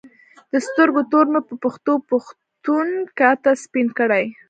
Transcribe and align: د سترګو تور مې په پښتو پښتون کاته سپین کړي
د 0.51 0.53
سترګو 0.67 1.01
تور 1.11 1.25
مې 1.31 1.41
په 1.47 1.55
پښتو 1.63 1.93
پښتون 2.11 2.87
کاته 3.19 3.51
سپین 3.63 3.87
کړي 3.99 4.25